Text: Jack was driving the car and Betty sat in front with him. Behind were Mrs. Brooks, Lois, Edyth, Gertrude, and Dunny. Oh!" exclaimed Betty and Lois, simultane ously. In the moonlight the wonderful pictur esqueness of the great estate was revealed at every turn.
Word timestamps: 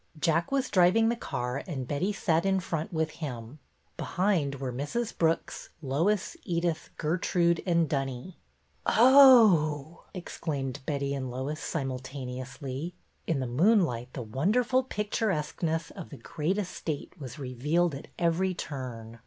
Jack 0.19 0.51
was 0.51 0.71
driving 0.71 1.09
the 1.09 1.15
car 1.15 1.61
and 1.67 1.87
Betty 1.87 2.11
sat 2.11 2.43
in 2.43 2.59
front 2.59 2.91
with 2.91 3.11
him. 3.11 3.59
Behind 3.97 4.55
were 4.55 4.73
Mrs. 4.73 5.15
Brooks, 5.15 5.69
Lois, 5.79 6.35
Edyth, 6.43 6.89
Gertrude, 6.97 7.61
and 7.67 7.87
Dunny. 7.87 8.35
Oh!" 8.87 10.05
exclaimed 10.15 10.79
Betty 10.87 11.13
and 11.13 11.29
Lois, 11.29 11.59
simultane 11.59 12.41
ously. 12.41 12.95
In 13.27 13.39
the 13.41 13.45
moonlight 13.45 14.11
the 14.13 14.23
wonderful 14.23 14.81
pictur 14.81 15.27
esqueness 15.29 15.91
of 15.91 16.09
the 16.09 16.17
great 16.17 16.57
estate 16.57 17.13
was 17.19 17.37
revealed 17.37 17.93
at 17.93 18.07
every 18.17 18.55
turn. 18.55 19.19